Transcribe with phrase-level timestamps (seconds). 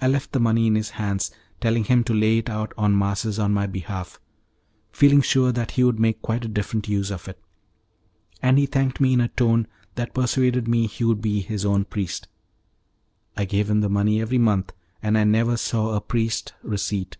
[0.00, 3.38] I left the money in his hands, telling him to lay it out on masses
[3.38, 4.18] on my behalf,
[4.90, 7.40] feeling sure that he would make quite a different use of it,
[8.42, 11.84] and he thanked me in a tone that persuaded me he would be his own
[11.84, 12.26] priest.
[13.36, 17.16] I gave him the money every month, and I never saw a priest's receipt.